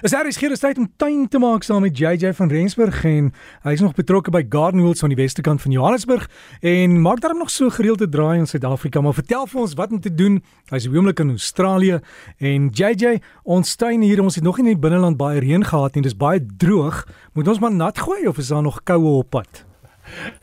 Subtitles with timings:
[0.00, 3.32] Is daar is geen tyd om tuin te maak saam met JJ van Rensburg en
[3.64, 6.28] hy is nog betrokke by Garden Wheels aan die weste kant van Johannesburg
[6.60, 10.00] en maak daarom nog so gereelde draai in Suid-Afrika maar vertel vir ons wat om
[10.00, 10.38] te doen.
[10.70, 11.98] Hy's oomblik in Australië
[12.38, 15.94] en JJ, ons tuin hier, ons het nog nie in die binneland baie reën gehad
[15.94, 16.06] nie.
[16.06, 17.02] Dis baie droog.
[17.34, 19.67] Moet ons maar nat gooi of is daar nog koue op pad?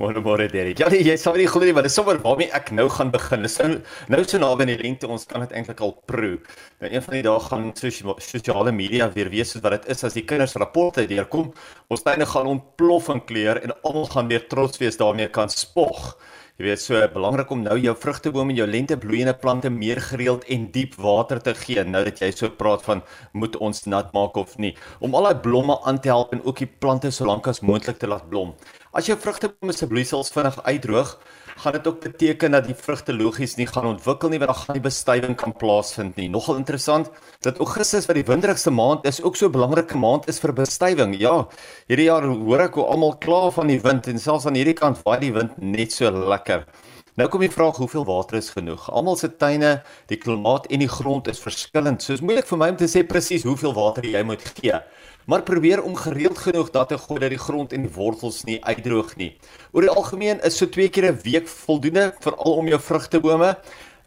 [0.00, 0.80] Môre môre Derek.
[0.82, 3.44] Ja, jy sal nie glo nie, maar dis sommer waarmee ek nou gaan begin.
[3.46, 3.78] Dis nou,
[4.12, 6.36] nou so naby aan die lente, ons kan dit eintlik al proe.
[6.82, 10.18] Nou een van die dae gaan sosiale media weer wees soos wat dit is as
[10.18, 11.52] die kinders rapporte deurkom.
[11.92, 16.14] Ons tuine gaan ontplof in kleur en almal gaan weer trots wees daarmee kan spog.
[16.62, 20.68] Jy weet so belangrik om nou jou vrugtebome en jou lentebloeiende plante meer gereeld en
[20.70, 23.00] diep water te gee nou dat jy so praat van
[23.34, 24.70] moet ons nat maak of nie
[25.02, 27.98] om al daai blomme aan te help en ook die plante so lank as moontlik
[27.98, 28.54] te laat blom.
[28.94, 31.16] As jou vrugtebome se bloeisels vinnig uitdroog,
[31.56, 34.78] gaan dit ook beteken dat die vrugte logies nie gaan ontwikkel nie want dan gaan
[34.78, 36.28] die bestuiving kan plaasvind nie.
[36.28, 37.10] Nogal interessant
[37.40, 41.18] dat Augustus wat die winderigste maand is, ook so 'n belangrike maand is vir bestuiving.
[41.18, 41.46] Ja,
[41.86, 45.02] hierdie jaar hoor ek hoe almal kla van die wind en selfs aan hierdie kant
[45.04, 46.66] waai die wind net so lekker.
[47.14, 48.86] Nou kom die vraag hoeveel water is genoeg.
[48.88, 52.00] Almal se tuine, die klimaat en die grond is verskillend.
[52.02, 54.78] So is moeilik vir my om te sê presies hoeveel water jy moet gee.
[55.26, 58.58] Maar probeer om gereeld genoeg dat te gooi dat die grond en die wortels nie
[58.64, 59.36] uitdroog nie.
[59.72, 63.56] Oor die algemeen is so twee keer 'n week voldoende veral om jou vrugtebome.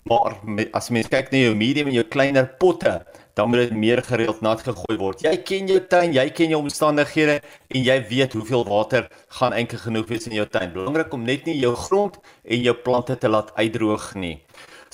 [0.03, 0.35] Maar
[0.71, 4.41] as mens kyk na jou medium en jou kleiner potte, dan moet dit meer gereeld
[4.41, 5.23] nat gegooi word.
[5.25, 9.81] Jy ken jou tuin, jy ken jou omstandighede en jy weet hoeveel water gaan eintlik
[9.81, 10.71] genoeg wees in jou tuin.
[10.73, 14.37] Belangrik om net nie jou grond en jou plante te laat uitdroog nie.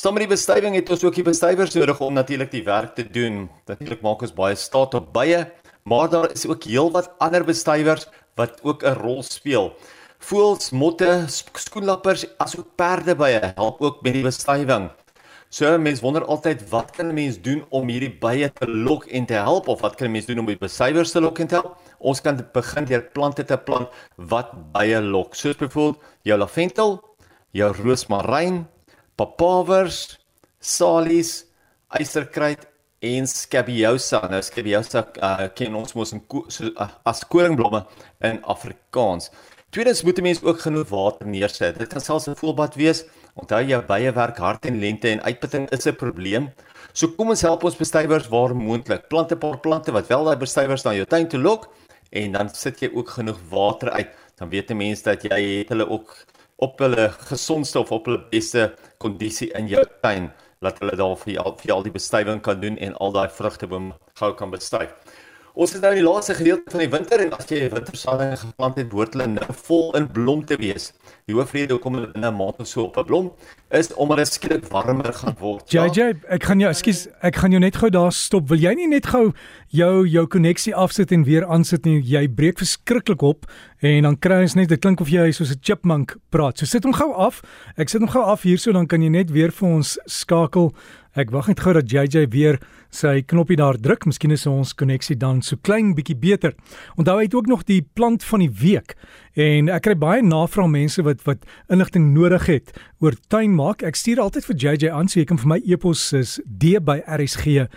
[0.01, 3.03] Saam met die bestuiving het ons ook die bestuivers nodig om natuurlik die werk te
[3.05, 3.49] doen.
[3.69, 5.43] Natuurlik maak ons baie staat op bye,
[5.83, 9.73] maar daar is ook heelwat ander bestuivers wat ook 'n rol speel.
[10.19, 14.91] Voëls, motte, skoenlappers, asook perdebye help ook met die bestuiving.
[15.51, 19.25] So mense wonder altyd wat kan 'n mens doen om hierdie bye te lok en
[19.25, 21.55] te help of wat kan 'n mens doen om die besuiwers te lok en te
[21.55, 21.77] help?
[21.99, 25.35] Ons kan begin deur plante te plant wat bye lok.
[25.35, 27.03] Soos byvoorbeeld jou lavendel,
[27.51, 28.67] jou roosmaryn,
[29.15, 30.19] papawers,
[30.59, 31.45] salies,
[31.89, 32.70] eysterkruid
[33.01, 34.21] en scabiosa.
[34.29, 36.21] Nou scabiosa uh, ken ons mos in
[36.53, 37.83] so, uh, as koringblomme
[38.27, 39.31] in Afrikaans.
[39.71, 41.79] Tweedens moet 'n mens ook genoeg water neersit.
[41.79, 43.05] Dit kan selfs 'n voelbad wees.
[43.33, 46.49] Onthou jou baie werk hard en lente en uitputting is 'n probleem.
[46.93, 49.07] So kom ons help ons bestuivers waar moontlik.
[49.07, 51.69] Plant 'n paar plante wat wel daai bestuivers na jou tuin toe lok
[52.11, 54.09] en dan sit jy ook genoeg water uit.
[54.35, 56.25] Dan weet 'n mens dat jy het hulle ook
[56.55, 61.39] op hulle gesondste of op hulle beste kondisie in jou tuin laat hulle daar vir
[61.41, 64.93] al, vir al die bestuiving kan doen en al daai vrugtebome gou kan bestuif.
[65.51, 68.77] Ons is nou in die laaste gedeelte van die winter en as jy wintersaadlinge geplant
[68.79, 70.91] het, behoort hulle nou vol in blom te wees.
[71.27, 73.31] Die hoofrede hoekom hulle binne 'n maand of so op 'n blom
[73.71, 75.67] is omdat dit skielik warmer gaan word.
[75.67, 76.13] JJ, ja?
[76.29, 78.47] ek gaan jou, ekskuus, ek gaan jou net gou daar stop.
[78.47, 79.33] Wil jy nie net gou
[79.67, 82.01] jou jou koneksie afsit en weer aansit nie?
[82.01, 83.45] Jy breek verskriklik op
[83.81, 86.57] en dan kry ons net dit klink of jy soos 'n chipmunk praat.
[86.57, 87.41] So sit hom gou af.
[87.77, 90.73] Ek sit hom gou af hierso dan kan jy net weer vir ons skakel.
[91.11, 92.59] Ek wag net gou dat JJ weer
[92.89, 94.05] sy knoppie daar druk.
[94.05, 96.53] Miskien is ons koneksie dan so klein bietjie beter.
[96.95, 98.95] Onthou hy het ook nog die plant van die week.
[99.35, 101.37] En ek kry baie navrae mense wat wat
[101.69, 103.83] inligting nodig het oor tuin maak.
[103.83, 107.67] Ek stuur altyd vir JJ aan so jy kan vir my e-pos is d@rsg.co.za.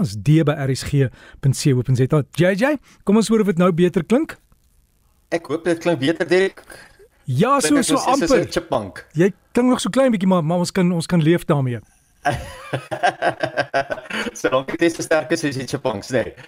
[0.00, 2.22] Is d@rsg.co.za.
[2.36, 4.38] JJ, kom ons hoor of dit nou beter klink.
[5.28, 6.62] Ek hoop dit klink beter Dirk.
[7.28, 8.46] Ja, so so amper.
[8.48, 9.02] Chipmunk.
[9.12, 11.82] Jy klink nog so klein bietjie maar maar ons kan ons kan leef daarmee.
[14.38, 16.32] so dan kyk jy so sterk as jy chipmunks, nee.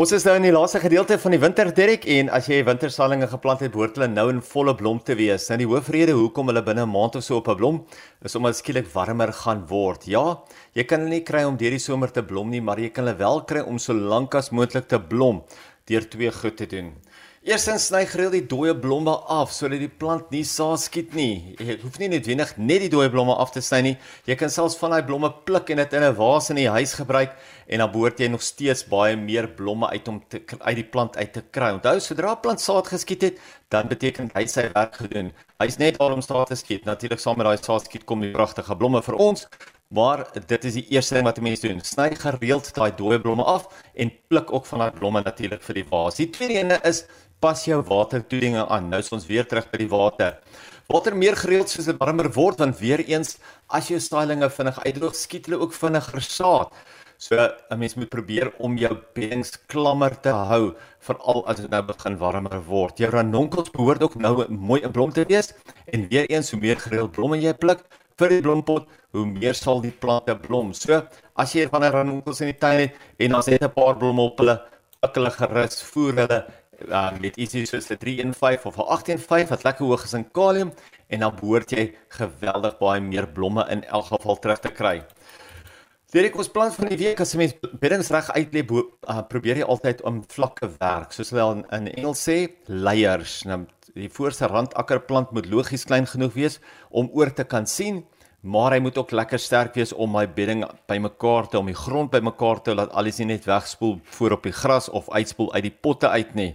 [0.00, 3.26] Ons is nou in die laaste gedeelte van die winter Derek en as jy wintersalinge
[3.28, 5.48] geplant het, behoort hulle nou in volle blom te wees.
[5.50, 7.84] Nou die hoofrede hoekom hulle binne 'n maand of so op 'n blom
[8.24, 10.06] is omdat skielik warmer gaan word.
[10.06, 10.40] Ja,
[10.72, 13.04] jy kan hulle nie kry om deur die somer te blom nie, maar jy kan
[13.04, 15.42] hulle wel kry om so lank as moontlik te blom
[15.86, 16.94] deur twee goed te doen.
[17.40, 21.54] Eerstens sny gereeld die dooie blomme af sodat die plant nie saad skiet nie.
[21.56, 23.92] Jy hoef nie noodwendig net die dooie blomme af te sny nie.
[24.28, 26.92] Jy kan selfs van daai blomme pluk en dit in 'n vaas in die huis
[27.00, 27.32] gebruik
[27.66, 31.16] en dan behoort jy nog steeds baie meer blomme uit om te uit die plant
[31.16, 31.72] uit te kry.
[31.72, 33.38] Onthou, sodra 'n plant saad geskiet het,
[33.70, 35.32] dan beteken hy sy werk gedoen.
[35.58, 36.84] Hy's net daar om saad te skiet.
[36.84, 39.48] Natuurlik saam met daai saad skiet kom die pragtige blomme vir ons.
[39.90, 41.80] Maar dit is die eerste ding wat 'n mens doen.
[41.82, 45.84] Sny gereeld daai dooie blomme af en pluk ook van daai blomme natuurlik vir die
[45.84, 46.14] vaas.
[46.14, 47.04] Die tweede ene is
[47.40, 48.88] pas jou watertoedinge aan.
[48.88, 50.38] Nou is ons weer terug by die water.
[50.86, 55.14] Water meer gereeld soos dit warmer word want weer eens as jou saailinge vinnig uitdroog,
[55.14, 56.72] skiet hulle ook vinniger saad.
[57.18, 57.34] So
[57.70, 62.16] 'n mens moet probeer om jou beddings klammer te hou veral as dit nou begin
[62.16, 62.98] warmer word.
[62.98, 65.52] Jou ranonkels behoort ook nou mooi in blom te wees
[65.86, 67.84] en weer eens hoe meer gereeld blomme jy pluk,
[68.20, 70.72] vir die blompot, hoe meer sal die plante blom.
[70.76, 71.02] So,
[71.34, 74.22] as jy van 'n ranunkel in die tuin het en dan het 'n paar blomme
[74.22, 74.60] op hulle,
[75.02, 76.40] ek hulle gerus voer hulle
[76.88, 80.72] uh, met ietsie soos 'n 315 of 'n 815 wat lekker hoog is in kalium
[81.08, 85.02] en dan behoort jy geweldig baie meer blomme in elk geval terug te kry.
[86.10, 89.64] Direk ons plan van die week as jy mens beddings reg uitlê uh, probeer jy
[89.64, 95.32] altyd om vlakke werk soos hulle in, in Engels sê layers nou die voorste randakkerplant
[95.32, 96.60] moet logies klein genoeg wees
[96.90, 98.04] om oor te kan sien
[98.40, 102.10] maar hy moet ook lekker sterk wees om my bedding bymekaar te om die grond
[102.10, 105.74] bymekaar te laat alles nie net wegspoel voor op die gras of uitspoel uit die
[105.74, 106.54] potte uit nie.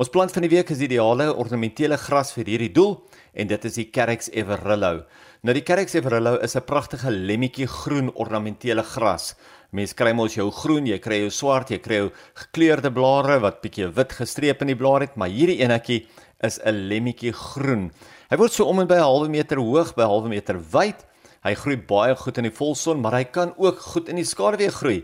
[0.00, 2.96] Ons plant van die week is die ideale ornamentele gras vir hierdie doel
[3.36, 5.04] en dit is die Carex Everillo.
[5.44, 9.34] Nou die Carex Everillo is 'n pragtige lemmetjie groen ornamentele gras.
[9.72, 13.60] Mens kry mos jou groen, jy kry jou swart, jy kry jou gekleurde blare wat
[13.60, 16.06] bietjie wit gestreep in die blaar het, maar hierdie enetjie
[16.42, 17.92] is 'n lemmetjie groen.
[18.30, 21.04] Hy word so om en by 'n halwe meter hoog, by 'n halwe meter wyd
[21.46, 24.72] Hy groei baie goed in die volson, maar hy kan ook goed in die skaduwee
[24.74, 24.96] groei.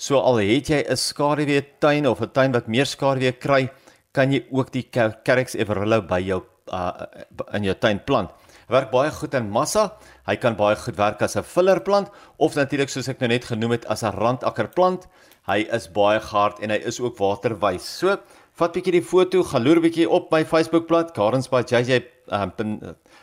[0.00, 3.68] So al het jy 'n skaduwee tuin of 'n tuin wat meer skaduwee kry,
[4.12, 6.42] kan jy ook die Carex everillo by jou
[6.72, 7.04] uh,
[7.52, 8.30] in jou tuin plant.
[8.68, 9.92] Hy werk baie goed in massa.
[10.26, 12.08] Hy kan baie goed werk as 'n fillerplant
[12.38, 15.06] of natuurlik soos ek nou net genoem het as 'n randakkerplant.
[15.46, 17.98] Hy is baie gehard en hy is ook waterwys.
[17.98, 18.16] So,
[18.60, 22.52] vat bietjie die foto, gaan loer bietjie op my Facebookblad Gardens by JJ um,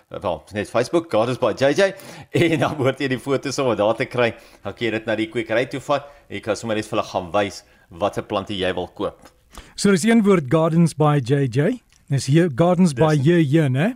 [0.09, 1.93] wel, net Facebook Gardens by JJ
[2.47, 4.31] en dan word jy die foto's om daar te kry.
[4.63, 6.07] Dan kan jy dit na die kwekery toe vat.
[6.31, 7.63] Jy kan sommer net vir hulle gaan wys
[8.01, 9.29] watter plante jy wil koop.
[9.75, 11.79] So dis een woord Gardens by JJ.
[12.11, 13.95] Dis hier Gardens dis, by hier, né?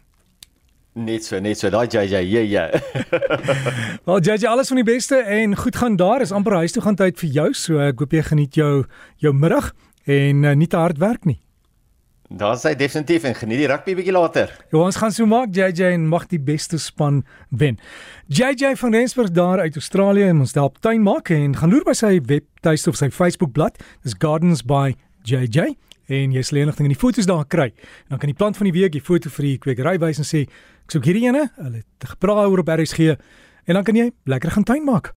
[1.00, 1.72] Net so, net so.
[1.72, 2.64] Daai JJ, ja ja.
[4.08, 6.22] Wel JJ, alles van die beste en goed gaan daar.
[6.22, 7.48] Is amper huis toe gaan tyd vir jou.
[7.56, 8.84] So ek hoop jy geniet jou
[9.24, 9.72] jou middag
[10.06, 11.40] en uh, nie te hard werk nie.
[12.32, 14.54] Daar sê definitief en geniet die rugby bietjie later.
[14.72, 17.76] Ja, ons gaan so maak JJ en mag die beste span wen.
[18.32, 21.96] JJ van Rensburg daar uit Australië en ons help tuin maak en gaan loer by
[21.98, 23.84] sy webtuiste of sy Facebook bladsy.
[24.08, 24.94] Dis Gardens by
[25.28, 25.74] JJ
[26.08, 27.68] en jy sal enigting in die foto's daar kry.
[28.08, 30.28] En dan kan die plant van die week die foto vir die kwekery wys en
[30.28, 31.50] sê ek soek hierdie ene.
[31.60, 33.18] Hulle het gepraat oor op RSG
[33.68, 35.10] en dan kan jy lekker gaan tuin maak.